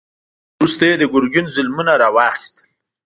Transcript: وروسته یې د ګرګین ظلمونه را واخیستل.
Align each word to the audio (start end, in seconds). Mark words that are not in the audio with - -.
وروسته 0.57 0.83
یې 0.89 0.95
د 0.99 1.03
ګرګین 1.13 1.45
ظلمونه 1.55 1.93
را 2.01 2.07
واخیستل. 2.15 2.65